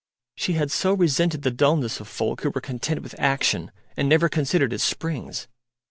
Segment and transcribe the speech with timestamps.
[0.33, 4.29] She had so resented the dulness of folk who were content with action and never
[4.29, 5.47] considered its springs.